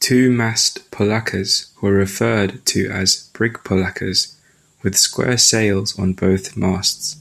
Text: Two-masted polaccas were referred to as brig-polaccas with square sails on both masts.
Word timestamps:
Two-masted 0.00 0.84
polaccas 0.90 1.66
were 1.82 1.92
referred 1.92 2.64
to 2.64 2.88
as 2.88 3.28
brig-polaccas 3.34 4.32
with 4.82 4.96
square 4.96 5.36
sails 5.36 5.98
on 5.98 6.14
both 6.14 6.56
masts. 6.56 7.18